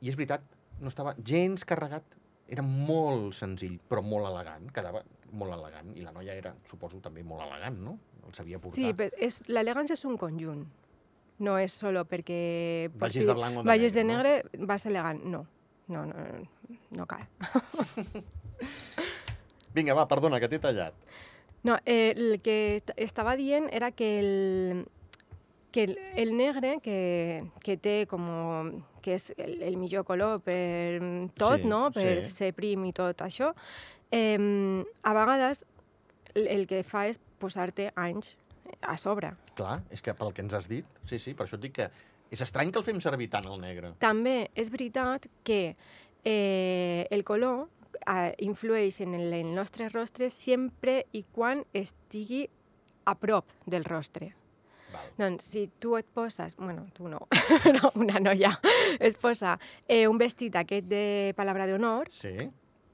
I 0.00 0.08
és 0.08 0.16
veritat, 0.16 0.42
no 0.80 0.88
estava 0.88 1.14
gens 1.22 1.64
carregat, 1.68 2.02
era 2.48 2.62
molt 2.62 3.34
senzill, 3.36 3.78
però 3.88 4.02
molt 4.04 4.28
elegant, 4.28 4.68
quedava 4.74 5.02
molt 5.38 5.54
elegant. 5.56 5.92
I 5.96 6.04
la 6.04 6.12
noia 6.14 6.36
era, 6.36 6.52
suposo, 6.68 7.00
també 7.04 7.24
molt 7.24 7.44
elegant, 7.46 7.78
no? 7.84 7.96
El 8.26 8.34
sabia 8.36 8.60
portar. 8.60 8.76
Sí, 8.76 8.92
però 8.96 9.10
és, 9.18 9.40
l'elegància 9.48 9.96
és 9.96 10.04
un 10.08 10.18
conjunt. 10.20 10.62
No 11.42 11.56
és 11.58 11.74
solo 11.74 12.04
perquè... 12.06 12.90
Vagis 13.00 13.26
de 13.26 13.34
blanc 13.34 13.58
o 13.58 13.64
de 13.64 13.70
vagis 13.70 13.96
negre, 13.96 14.02
de 14.02 14.06
no? 14.06 14.12
negre, 14.14 14.66
vas 14.68 14.86
elegant. 14.86 15.22
No, 15.24 15.44
no, 15.88 16.04
no, 16.06 16.14
no, 16.14 16.78
no 16.98 17.08
cal. 17.10 17.24
Vinga, 19.74 19.96
va, 19.96 20.06
perdona, 20.08 20.38
que 20.38 20.50
t'he 20.52 20.60
tallat. 20.62 20.94
No, 21.64 21.78
eh, 21.86 22.12
el 22.12 22.40
que 22.42 22.82
estava 22.96 23.36
dient 23.38 23.68
era 23.72 23.92
que 23.94 24.18
el, 24.20 24.84
que 25.72 25.84
el, 25.88 25.98
el 26.16 26.36
negre, 26.36 26.78
que, 26.84 27.44
que 27.64 27.76
té 27.80 28.02
com... 28.10 28.28
que 29.02 29.16
és 29.18 29.32
el, 29.34 29.56
el 29.66 29.76
millor 29.80 30.04
color 30.06 30.38
per 30.46 31.00
tot, 31.34 31.58
Sí, 31.64 31.66
no? 31.66 31.88
Per 31.90 32.22
sí. 32.28 32.30
ser 32.30 32.52
prim 32.54 32.84
i 32.86 32.92
tot 32.94 33.24
això, 33.24 33.48
eh, 34.14 34.38
a 35.02 35.14
vegades 35.16 35.64
el, 36.36 36.46
el 36.46 36.68
que 36.70 36.84
fa 36.86 37.08
és 37.10 37.18
posar-te 37.42 37.90
anys 37.98 38.36
a 38.86 38.94
sobre. 38.96 39.32
Clar, 39.58 39.80
és 39.90 40.00
que 40.04 40.14
pel 40.14 40.30
que 40.36 40.44
ens 40.44 40.54
has 40.54 40.68
dit, 40.70 40.86
sí, 41.10 41.18
sí, 41.18 41.34
per 41.34 41.48
això 41.48 41.58
et 41.58 41.64
dic 41.66 41.74
que 41.80 41.88
és 42.32 42.40
estrany 42.40 42.70
que 42.72 42.78
el 42.80 42.86
fem 42.86 43.00
servir 43.02 43.28
tant, 43.32 43.48
el 43.50 43.60
negre. 43.60 43.92
També 44.00 44.50
és 44.54 44.70
veritat 44.72 45.26
que 45.44 45.74
eh, 46.24 47.06
el 47.10 47.24
color 47.28 47.66
eh, 48.06 48.32
influeix 48.46 49.00
en 49.04 49.16
el, 49.18 49.32
el 49.34 49.50
nostre 49.54 49.90
rostre 49.90 50.30
sempre 50.30 51.02
i 51.12 51.24
quan 51.34 51.66
estigui 51.74 52.46
a 53.04 53.16
prop 53.18 53.50
del 53.66 53.84
rostre. 53.84 54.30
Val. 54.92 55.12
Doncs 55.18 55.44
si 55.54 55.66
tu 55.78 55.96
et 55.96 56.06
poses, 56.06 56.56
bueno, 56.56 56.86
tu 56.92 57.08
no, 57.08 57.26
no 57.76 57.92
una 57.94 58.20
noia, 58.20 58.58
es 59.00 59.14
posa 59.14 59.58
eh, 59.88 60.06
un 60.08 60.18
vestit 60.18 60.56
aquest 60.56 60.86
de 60.90 61.32
palabra 61.36 61.66
d'honor, 61.66 62.10
Sí? 62.12 62.36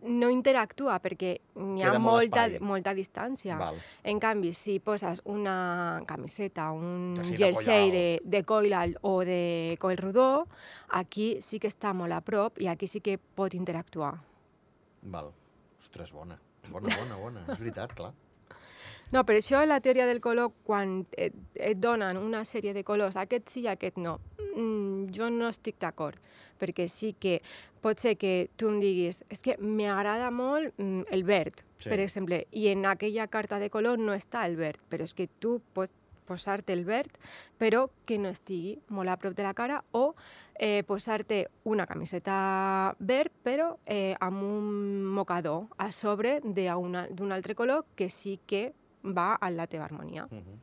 no 0.01 0.29
interactua 0.31 0.99
perquè 1.03 1.33
n'hi 1.59 1.83
ha 1.83 1.89
Queda 1.91 1.99
molt 1.99 2.29
molta, 2.31 2.45
molta 2.63 2.93
distància. 2.95 3.57
Val. 3.59 3.79
En 4.07 4.21
canvi, 4.23 4.53
si 4.55 4.79
poses 4.79 5.23
una 5.27 6.03
camiseta, 6.07 6.71
un 6.71 7.19
Ja 7.25 7.51
sí, 7.55 7.67
de 7.67 7.91
de, 7.91 8.21
de 8.23 8.45
coll 8.45 8.73
alt 8.73 8.99
o 9.03 9.25
de 9.27 9.77
coll 9.81 9.99
rodó, 9.99 10.47
aquí 10.89 11.39
sí 11.43 11.59
que 11.59 11.69
està 11.69 11.93
molt 11.93 12.15
a 12.15 12.21
prop 12.21 12.61
i 12.63 12.69
aquí 12.69 12.87
sí 12.87 13.01
que 13.01 13.19
pot 13.19 13.55
interactuar. 13.55 14.15
Val. 15.03 15.33
Ostres, 15.79 16.13
bona. 16.13 16.39
Bona, 16.69 16.95
bona, 16.95 17.17
bona. 17.17 17.45
És 17.49 17.59
veritat, 17.59 17.95
clar. 17.95 18.13
No, 19.13 19.23
per 19.25 19.39
això 19.39 19.63
la 19.65 19.81
teoria 19.81 20.05
del 20.07 20.21
color, 20.21 20.51
quan 20.69 21.07
et, 21.17 21.33
et 21.55 21.79
donen 21.81 22.19
una 22.21 22.43
sèrie 22.45 22.75
de 22.77 22.85
colors, 22.85 23.17
aquest 23.17 23.49
sí 23.49 23.63
i 23.65 23.71
aquest 23.73 23.97
no, 23.97 24.19
mm, 24.55 25.09
jo 25.17 25.31
no 25.33 25.49
estic 25.49 25.79
d'acord, 25.81 26.19
perquè 26.61 26.89
sí 26.93 27.15
que 27.19 27.39
pot 27.81 28.01
ser 28.03 28.17
que 28.21 28.51
tu 28.61 28.69
em 28.69 28.81
diguis 28.83 29.23
és 29.33 29.41
que 29.41 29.57
m'agrada 29.63 30.29
molt 30.35 30.75
mm, 30.77 31.09
el 31.15 31.25
verd, 31.25 31.65
Sí. 31.79 31.89
per 31.93 32.01
exemple, 32.03 32.41
i 32.51 32.67
en 32.73 32.85
aquella 32.91 33.29
carta 33.31 33.61
de 33.63 33.71
color 33.71 34.01
no 34.03 34.11
està 34.13 34.41
el 34.49 34.57
verd, 34.59 34.81
però 34.91 35.05
és 35.07 35.15
que 35.15 35.29
tu 35.39 35.61
pots 35.73 35.93
posar-te 36.27 36.75
el 36.75 36.83
verd, 36.85 37.13
però 37.57 37.85
que 38.05 38.19
no 38.19 38.29
estigui 38.29 38.81
molt 38.91 39.09
a 39.09 39.17
prop 39.17 39.37
de 39.39 39.45
la 39.47 39.55
cara, 39.55 39.85
o 39.93 40.17
eh, 40.59 40.83
posar-te 40.85 41.47
una 41.65 41.87
camiseta 41.87 42.97
verd, 42.99 43.31
però 43.47 43.77
eh, 43.87 44.17
amb 44.21 44.43
un 44.43 45.07
mocador 45.07 45.69
a 45.79 45.93
sobre 45.93 46.41
d'un 46.43 47.33
altre 47.33 47.55
color 47.55 47.87
que 47.95 48.11
sí 48.11 48.41
que 48.45 48.75
va 49.05 49.35
a 49.35 49.51
la 49.51 49.67
teva 49.67 49.85
harmonia. 49.85 50.27
Uh 50.31 50.39
-huh. 50.39 50.59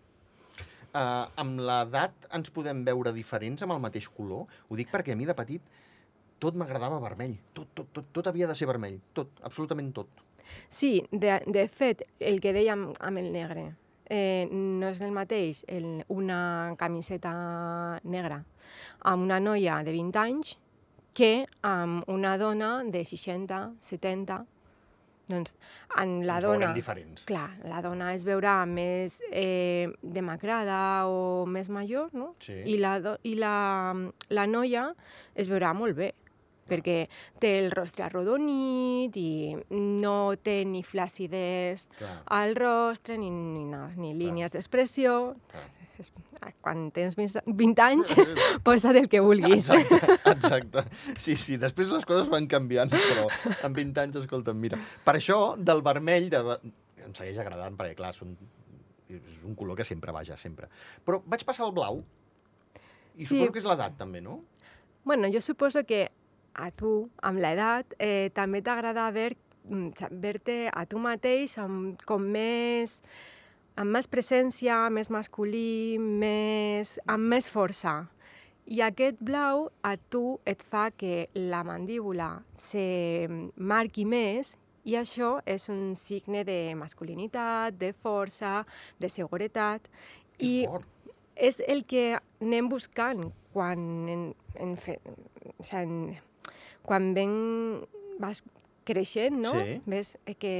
uh, 0.94 1.32
amb 1.36 1.60
l'edat 1.60 2.13
ens 2.32 2.50
podem 2.50 2.84
veure 2.84 3.13
diferents 3.13 3.62
amb 3.63 3.72
el 3.72 3.80
mateix 3.80 4.10
color? 4.10 4.46
Ho 4.68 4.75
dic 4.75 4.92
perquè 4.92 5.12
a 5.12 5.15
mi 5.15 5.25
de 5.25 5.34
petit 5.34 5.62
tot 6.39 6.56
m'agradava 6.56 7.00
vermell. 7.00 7.38
Tot, 7.54 7.68
tot, 7.74 7.88
tot, 7.94 8.06
tot 8.12 8.27
havia 8.27 8.48
de 8.48 8.56
ser 8.56 8.68
vermell. 8.68 9.00
Tot, 9.13 9.30
absolutament 9.42 9.94
tot. 9.94 10.08
Sí, 10.68 11.04
de, 11.12 11.42
de 11.48 11.68
fet, 11.68 12.04
el 12.20 12.39
que 12.42 12.54
dèiem 12.54 12.94
amb 13.00 13.18
el 13.18 13.32
negre, 13.32 13.75
eh, 14.10 14.48
no 14.51 14.88
és 14.88 15.01
el 15.01 15.12
mateix 15.12 15.63
el, 15.68 16.04
una 16.08 16.75
camiseta 16.77 18.00
negra 18.04 18.44
amb 19.01 19.24
una 19.24 19.39
noia 19.39 19.82
de 19.84 19.94
20 19.96 20.20
anys 20.22 20.58
que 21.15 21.46
amb 21.63 22.10
una 22.12 22.36
dona 22.38 22.84
de 22.84 23.04
60, 23.06 23.62
70. 23.80 24.44
Doncs 25.27 25.55
en 25.98 26.20
la 26.27 26.36
ens 26.38 26.44
dona... 26.46 26.67
diferents. 26.75 27.24
Clar, 27.25 27.48
la 27.65 27.79
dona 27.82 28.12
es 28.13 28.25
veurà 28.27 28.60
més 28.70 29.20
eh, 29.32 29.88
demacrada 30.03 31.08
o 31.10 31.46
més 31.50 31.70
major, 31.74 32.12
no? 32.13 32.36
Sí. 32.46 32.60
I, 32.65 32.77
la, 32.77 33.00
do- 33.01 33.17
i 33.25 33.34
la, 33.41 33.55
la 34.29 34.46
noia 34.46 34.91
es 35.34 35.50
veurà 35.50 35.74
molt 35.74 35.98
bé, 35.98 36.12
perquè 36.70 37.00
té 37.41 37.55
el 37.63 37.72
rostre 37.74 38.05
arrodonit 38.08 39.17
i 39.17 39.55
no 39.72 40.36
té 40.41 40.60
ni 40.65 40.82
flàcides 40.86 41.88
Clar, 41.98 42.15
al 42.38 42.55
rostre 42.58 43.17
ni, 43.22 43.29
ni, 43.29 43.65
no, 43.70 43.88
ni 43.98 44.13
línies 44.17 44.53
d'expressió. 44.53 45.36
És- 46.00 46.12
Quan 46.62 46.90
tens 46.92 47.16
20 47.18 47.82
anys, 47.90 48.14
posa't 48.66 48.98
el 49.00 49.08
que 49.10 49.20
vulguis. 49.22 49.70
Exacte, 49.70 50.18
exacte. 50.32 50.84
Sí, 51.18 51.36
sí, 51.40 51.58
després 51.62 51.90
les 51.94 52.06
coses 52.06 52.30
van 52.30 52.48
canviant, 52.52 52.90
però 52.92 53.28
amb 53.66 53.75
20 53.78 54.02
anys, 54.04 54.20
escolta'm, 54.24 54.58
mira. 54.60 54.80
Per 55.06 55.16
això, 55.18 55.56
del 55.58 55.82
vermell, 55.86 56.30
de... 56.34 56.42
em 57.06 57.14
segueix 57.18 57.38
agradant, 57.42 57.78
perquè, 57.78 57.96
clar, 57.98 58.14
són... 58.18 58.36
és 59.10 59.44
un 59.46 59.54
color 59.56 59.78
que 59.78 59.86
sempre 59.86 60.12
vaja, 60.16 60.36
sempre. 60.42 60.68
Però 61.06 61.20
vaig 61.30 61.44
passar 61.46 61.66
al 61.68 61.74
blau, 61.78 62.02
i 63.16 63.24
Sí. 63.25 63.38
suposo 63.38 63.54
que 63.54 63.62
és 63.62 63.66
l'edat, 63.70 63.94
també, 63.98 64.20
no? 64.22 64.40
Bueno, 65.06 65.30
jo 65.32 65.40
suposo 65.42 65.86
que 65.86 66.08
a 66.56 66.72
tu, 66.72 67.10
amb 67.22 67.40
l'edat, 67.40 67.94
eh, 68.00 68.32
també 68.34 68.62
t'agrada 68.66 69.06
ver, 69.12 69.36
mm, 69.70 69.94
a 70.74 70.86
tu 70.90 71.00
mateix 71.00 71.58
amb, 71.62 72.02
com 72.06 72.22
més 72.22 73.02
amb 73.75 73.91
més 73.96 74.08
presència, 74.08 74.86
més 74.94 75.12
masculí, 75.12 75.98
més, 76.00 76.96
amb 77.12 77.32
més 77.36 77.50
força. 77.51 78.03
I 78.65 78.82
aquest 78.82 79.20
blau 79.22 79.67
a 79.86 79.94
tu 80.10 80.39
et 80.50 80.63
fa 80.65 80.88
que 80.89 81.27
la 81.36 81.62
mandíbula 81.67 82.32
se 82.58 83.27
marqui 83.55 84.08
més 84.10 84.55
i 84.86 84.96
això 84.98 85.36
és 85.50 85.67
un 85.70 85.94
signe 85.98 86.44
de 86.46 86.74
masculinitat, 86.77 87.77
de 87.77 87.91
força, 87.94 88.63
de 89.01 89.10
seguretat. 89.10 89.89
Que 90.38 90.50
I 90.50 90.53
fort. 90.70 90.86
és 91.36 91.62
el 91.67 91.86
que 91.86 92.15
anem 92.41 92.70
buscant 92.70 93.27
quan, 93.53 93.79
en, 94.10 94.27
en 94.62 94.75
fe, 94.82 94.98
o 95.05 95.63
sigui, 95.63 95.82
en, 95.84 96.51
quan 96.86 97.13
ben 97.13 97.34
vas 98.22 98.44
creixent, 98.86 99.38
no? 99.41 99.53
Sí. 99.58 99.79
Ves 99.89 100.15
que 100.41 100.55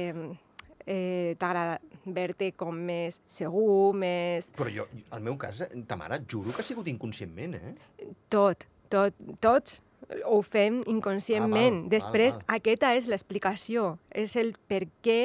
eh, 0.86 1.34
t'agrada 1.38 1.80
ver-te 2.14 2.52
com 2.58 2.76
més 2.88 3.20
segur, 3.30 3.94
més... 3.98 4.50
Però 4.56 4.70
jo, 4.72 4.86
al 5.14 5.24
meu 5.24 5.36
cas, 5.40 5.62
eh, 5.66 5.70
ta 5.88 5.98
mare, 5.98 6.20
et 6.20 6.28
juro 6.30 6.54
que 6.54 6.62
ha 6.62 6.66
sigut 6.66 6.88
inconscientment, 6.92 7.56
eh? 7.58 8.10
Tot, 8.32 8.66
tot, 8.92 9.16
tots 9.42 9.80
ho 10.24 10.40
fem 10.46 10.82
inconscientment. 10.86 11.80
Ah, 11.80 11.82
val, 11.86 11.90
Després, 11.96 12.36
val, 12.36 12.44
val. 12.44 12.60
aquesta 12.60 12.92
és 12.98 13.08
l'explicació, 13.10 13.88
és 14.14 14.36
el 14.38 14.54
per 14.70 14.84
què 15.02 15.20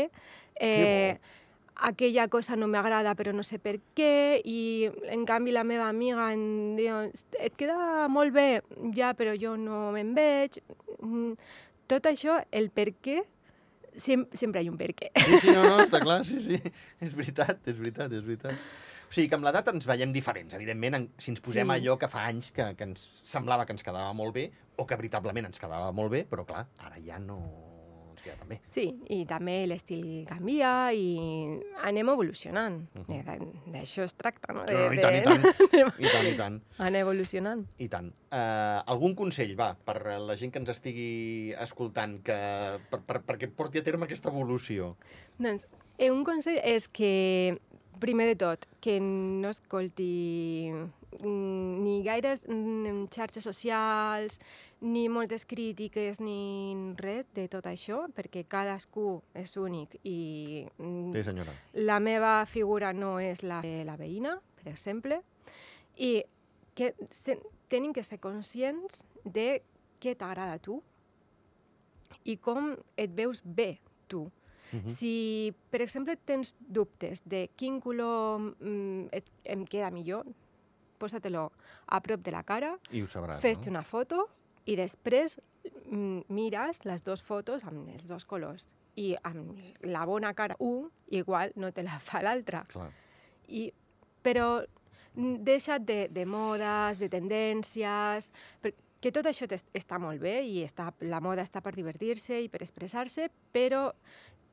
eh, 0.61 1.17
aquella 1.81 2.27
cosa 2.29 2.55
no 2.55 2.67
m'agrada 2.69 3.13
però 3.17 3.33
no 3.33 3.43
sé 3.45 3.57
per 3.61 3.79
què 3.97 4.41
i 4.45 4.89
en 5.09 5.25
canvi 5.29 5.53
la 5.55 5.63
meva 5.65 5.87
amiga 5.89 6.29
em 6.33 6.75
diu 6.77 6.99
et 7.41 7.57
queda 7.57 8.07
molt 8.09 8.33
bé, 8.35 8.61
ja 8.97 9.15
però 9.17 9.33
jo 9.37 9.57
no 9.57 9.89
me'n 9.95 10.15
veig. 10.17 10.61
Mm, 11.01 11.35
Tot 11.91 12.05
això, 12.07 12.37
el 12.55 12.69
per 12.71 12.93
què, 13.03 13.17
sem 13.95 14.25
sempre 14.33 14.61
hi 14.63 14.67
ha 14.69 14.71
un 14.71 14.77
per 14.79 14.91
què. 14.95 15.11
Sí, 15.17 15.39
sí, 15.43 15.51
no, 15.55 15.63
no, 15.67 15.79
està 15.85 15.99
clar, 16.03 16.21
sí, 16.25 16.39
sí. 16.43 16.59
És 17.01 17.15
veritat, 17.17 17.59
és 17.67 17.77
veritat, 17.79 18.11
és 18.13 18.23
veritat. 18.23 18.53
O 19.11 19.13
sigui 19.13 19.27
que 19.27 19.35
amb 19.35 19.43
l'edat 19.43 19.67
ens 19.73 19.85
veiem 19.89 20.13
diferents. 20.15 20.53
Evidentment, 20.55 20.95
en, 20.95 21.09
si 21.19 21.31
ens 21.33 21.41
posem 21.43 21.67
Sí. 21.67 21.73
allò 21.79 21.97
que 21.99 22.07
fa 22.07 22.25
anys 22.29 22.51
que, 22.55 22.69
que 22.79 22.83
ens 22.87 23.09
semblava 23.27 23.65
que 23.65 23.73
ens 23.75 23.83
quedava 23.83 24.13
molt 24.15 24.33
bé, 24.33 24.45
o 24.77 24.85
que 24.87 24.95
veritablement 24.95 25.45
ens 25.49 25.59
quedava 25.59 25.91
molt 25.91 26.11
bé, 26.11 26.23
però 26.29 26.45
clar, 26.47 26.67
ara 26.79 26.95
ja 27.03 27.19
no 27.19 27.41
ens 28.21 28.25
queda 28.27 28.37
tan 28.37 28.49
bé. 28.51 28.59
Sí, 28.69 28.85
i 29.09 29.23
també 29.25 29.55
l'estil 29.67 30.25
canvia 30.29 30.91
i 30.93 31.07
anem 31.83 32.09
evolucionant. 32.13 32.77
Mhm. 32.93 33.05
Eh, 33.17 33.23
d'a- 33.25 33.37
D'això 33.73 34.03
es 34.05 34.13
tracta, 34.15 34.53
no? 34.53 34.63
No, 34.65 34.71
no, 34.71 34.93
I 34.93 35.01
tant, 35.01 35.15
i 35.15 35.23
tant, 35.25 35.45
i 35.97 36.05
tant, 36.11 36.27
i 36.29 36.35
tant. 36.37 36.59
Anar 36.77 37.01
evolucionant. 37.01 37.65
I 37.79 37.87
tant. 37.89 38.11
Uh, 38.31 38.79
algun 38.85 39.15
consell, 39.15 39.55
va, 39.59 39.73
per 39.75 39.97
la 40.21 40.35
gent 40.39 40.51
que 40.53 40.59
ens 40.61 40.69
estigui 40.69 41.51
escoltant, 41.59 42.19
que, 42.23 42.37
per, 42.91 43.01
per, 43.03 43.21
perquè 43.27 43.49
porti 43.51 43.81
a 43.81 43.83
terme 43.83 44.05
aquesta 44.05 44.29
evolució. 44.29 44.93
Doncs 45.41 45.67
eh, 45.97 46.11
un 46.11 46.23
consell 46.23 46.61
és 46.63 46.87
que, 46.87 47.57
primer 47.99 48.27
de 48.31 48.35
tot, 48.39 48.65
que 48.81 48.99
no 49.01 49.49
escolti 49.51 50.71
mm, 50.71 51.83
ni 51.83 52.01
gaires 52.05 52.45
mm, 52.47 53.07
xarxes 53.13 53.43
socials, 53.43 54.39
ni 54.81 55.07
moltes 55.09 55.45
crítiques, 55.45 56.19
ni 56.19 56.93
res 56.97 57.27
de 57.35 57.45
tot 57.51 57.67
això, 57.69 58.07
perquè 58.17 58.43
cadascú 58.49 59.21
és 59.37 59.53
únic 59.61 59.99
i 60.03 60.65
mm, 60.77 61.13
Sí, 61.13 61.23
senyora. 61.23 61.53
la 61.73 61.99
meva 61.99 62.45
figura 62.49 62.91
no 62.93 63.19
és 63.19 63.43
la 63.43 63.61
de 63.61 63.83
la 63.85 63.95
veïna, 63.97 64.39
per 64.57 64.71
exemple, 64.73 65.21
i 65.97 66.23
que 66.73 66.95
se, 67.11 67.37
tenim 67.69 67.93
que 67.93 68.03
ser 68.03 68.17
conscients 68.19 69.03
de 69.23 69.61
què 70.01 70.15
t'agrada 70.17 70.57
a 70.57 70.59
tu 70.59 70.81
i 72.25 72.37
com 72.37 72.73
et 72.97 73.13
veus 73.13 73.41
bé 73.45 73.79
tu. 74.07 74.31
Mhm. 74.71 74.87
Si, 74.89 75.53
per 75.69 75.81
exemple, 75.83 76.15
tens 76.25 76.55
dubtes 76.59 77.21
de 77.25 77.49
quin 77.55 77.79
color 77.83 78.39
mm, 78.39 79.09
et, 79.11 79.25
em 79.43 79.65
queda 79.65 79.91
millor, 79.91 80.25
posa-te-lo 80.97 81.51
a 81.87 81.99
prop 82.01 82.21
de 82.23 82.31
la 82.31 82.43
cara, 82.43 82.77
fes-te 83.41 83.69
no? 83.69 83.77
una 83.77 83.83
foto 83.83 84.29
i 84.65 84.75
després 84.77 85.37
mm, 85.89 86.27
mires 86.33 86.83
les 86.85 87.03
dues 87.05 87.23
fotos 87.25 87.65
amb 87.67 87.89
els 87.93 88.07
dos 88.09 88.25
colors. 88.25 88.67
I 88.99 89.13
amb 89.23 89.55
la 89.87 90.03
bona 90.05 90.33
cara 90.35 90.57
un, 90.59 90.89
igual 91.09 91.53
no 91.55 91.71
te 91.71 91.83
la 91.83 91.99
fa 92.03 92.21
l'altra. 92.23 92.65
I, 93.47 93.69
però 94.23 94.61
mm, 95.15 95.41
deixa't 95.47 95.87
de, 95.87 96.01
de 96.11 96.25
modes, 96.25 96.99
de 96.99 97.09
tendències, 97.11 98.31
perquè 98.61 99.13
tot 99.15 99.31
això 99.31 99.47
està 99.49 99.99
molt 99.99 100.21
bé 100.21 100.41
i 100.45 100.61
està, 100.65 100.91
la 101.07 101.21
moda 101.23 101.45
està 101.45 101.63
per 101.63 101.73
divertir-se 101.77 102.43
i 102.43 102.51
per 102.51 102.61
expressar-se, 102.65 103.31
però 103.55 103.89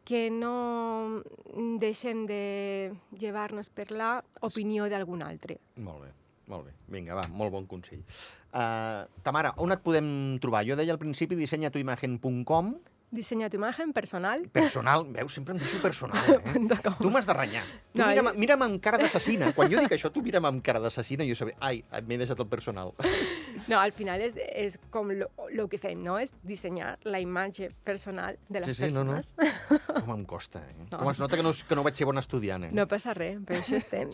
que 0.09 0.31
no 0.33 1.21
mm, 1.21 1.77
deixem 1.83 2.25
de 2.31 2.95
llevar-nos 3.19 3.69
per 3.69 3.91
la 3.93 4.23
opinió 4.47 4.89
d'algun 4.89 5.21
altre. 5.27 5.59
Molt 5.85 6.07
bé, 6.07 6.15
molt 6.49 6.69
bé. 6.69 6.75
Vinga, 6.95 7.17
va, 7.19 7.27
molt 7.31 7.53
bon 7.55 7.67
consell. 7.71 8.03
Uh, 8.49 9.05
Tamara, 9.25 9.53
on 9.63 9.75
et 9.75 9.83
podem 9.85 10.09
trobar? 10.43 10.65
Jo 10.69 10.77
deia 10.79 10.95
al 10.97 11.01
principi 11.01 11.37
dissenyatuimagen.com 11.39 12.73
Dissenya 13.11 13.49
tu 13.49 13.57
imagen 13.57 13.95
personal. 13.97 14.43
Personal, 14.53 15.07
veus, 15.09 15.33
sempre 15.33 15.55
em 15.55 15.61
deixo 15.63 15.79
personal, 15.81 16.21
eh? 16.45 16.67
Tu 17.01 17.09
m'has 17.11 17.25
de 17.25 17.33
renyar. 17.33 17.63
Tu 17.95 17.99
No, 18.03 18.07
mira'm, 18.11 18.27
jo- 18.29 18.35
mira'm 18.43 18.63
amb 18.67 18.83
cara 18.85 18.99
d'assassina. 19.01 19.49
Quan 19.57 19.71
jo 19.73 19.81
dic 19.81 19.95
això, 19.97 20.11
tu 20.13 20.21
mira'm 20.23 20.45
amb 20.51 20.61
cara 20.67 20.79
d'assassina 20.85 21.25
i 21.25 21.31
jo 21.31 21.37
sabré, 21.39 21.55
ai, 21.65 21.81
m'he 22.05 22.19
deixat 22.21 22.39
el 22.45 22.49
personal. 22.53 22.93
No, 23.67 23.79
al 23.81 23.93
final 23.97 24.21
és, 24.27 24.37
és 24.37 24.77
com 24.93 25.09
el 25.15 25.25
que 25.73 25.81
fem, 25.81 26.03
no? 26.05 26.19
És 26.21 26.35
dissenyar 26.45 26.99
la 27.09 27.21
imatge 27.25 27.71
personal 27.85 28.37
de 28.49 28.61
les 28.61 28.77
Sí, 28.77 28.85
sí, 28.85 28.93
no, 28.95 29.05
no. 29.09 29.17
persones. 29.17 30.03
Com 30.05 30.13
em 30.15 30.25
costa, 30.29 30.61
eh? 30.69 30.77
No. 30.93 30.99
Com 31.01 31.11
es 31.11 31.19
nota 31.25 31.37
que 31.41 31.43
no, 31.43 31.53
que 31.69 31.75
no 31.81 31.87
vaig 31.89 31.97
ser 31.97 32.07
bon 32.09 32.21
estudiant, 32.21 32.69
eh? 32.69 32.71
No 32.77 32.85
passa 32.91 33.17
res, 33.17 33.41
per 33.49 33.57
això 33.63 33.81
estem. 33.81 34.13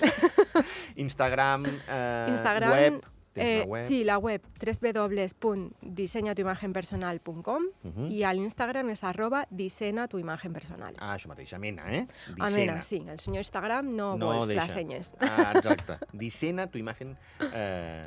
Instagram, 1.07 1.67
eh, 1.89 2.27
Instagram, 2.31 2.71
web... 2.79 3.03
Tens 3.35 3.49
eh, 3.51 3.63
una 3.63 3.67
web? 3.73 3.87
Sí, 3.89 4.05
la 4.07 4.19
web 4.19 4.43
www.dissenyatuimagenpersonal.com 4.63 7.63
Mhm. 7.83 8.11
i 8.11 8.23
a 8.25 8.33
l'Instagram 8.33 8.89
és 8.91 9.03
arroba 9.05 9.47
dissena 9.51 10.07
tu 10.09 10.19
imagen 10.19 10.53
personal. 10.53 10.95
Ah, 10.99 11.15
això 11.17 11.27
mateix, 11.29 11.53
amena, 11.53 11.83
eh? 11.93 12.07
Amena, 12.39 12.83
sí. 12.83 13.03
El 13.09 13.19
senyor 13.19 13.41
Instagram 13.43 13.95
no, 13.97 14.17
No 14.17 14.27
vols 14.27 14.47
deixa. 14.47 14.63
les 14.65 14.73
senyes. 14.73 15.15
Ah, 15.21 15.53
exacte. 15.57 15.99
Dissena 16.13 16.67
tu 16.71 16.79
imagen 16.79 17.17
eh, 17.53 18.03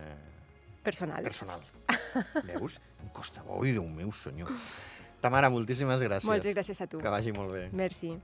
Personal. 0.83 1.23
personal. 1.23 1.61
Veus? 2.45 2.79
Em 3.03 3.09
costa, 3.09 3.43
oi, 3.47 3.71
Déu 3.73 3.87
meu 3.89 4.11
senyor. 4.11 4.49
Tamara, 5.19 5.49
moltíssimes 5.49 5.99
gràcies. 6.01 6.25
Moltes 6.29 6.55
gràcies 6.55 6.81
a 6.81 6.87
tu. 6.87 6.99
Que 6.99 7.09
vagi 7.09 7.31
molt 7.33 7.51
bé. 7.51 7.69
Merci. 7.73 8.17